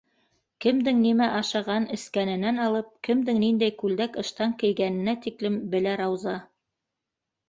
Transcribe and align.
Кемдең 0.63 0.95
нимә 1.01 1.25
ашаған-эскәненән 1.39 2.57
алып, 2.63 2.87
кемдең 3.07 3.41
ниндәй 3.43 3.73
күлдәк-ыштан 3.81 4.55
кейгәненә 4.63 5.15
тиклем 5.27 5.59
белә 5.75 5.93
Рауза. 6.03 6.35